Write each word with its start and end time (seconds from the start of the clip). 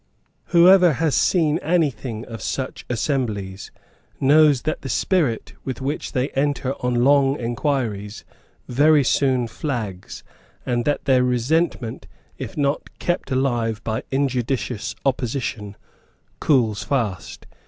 Whoever 0.45 0.93
has 0.93 1.13
seen 1.13 1.59
anything 1.59 2.25
of 2.25 2.41
such 2.41 2.85
assemblies 2.89 3.69
knows 4.19 4.63
that 4.63 4.81
the 4.81 4.89
spirit 4.89 5.53
with 5.63 5.79
which 5.79 6.13
they 6.13 6.29
enter 6.29 6.73
on 6.83 7.03
long 7.03 7.39
inquiries 7.39 8.25
very 8.67 9.03
soon 9.03 9.47
flags, 9.47 10.23
and 10.65 10.85
that 10.85 11.05
their 11.05 11.23
resentment, 11.23 12.07
if 12.39 12.57
not 12.57 12.89
kept 12.97 13.29
alive 13.29 13.83
by 13.83 14.01
injudicious 14.09 14.95
opposition, 15.05 15.77
cools 16.39 16.81
fast. 16.83 17.45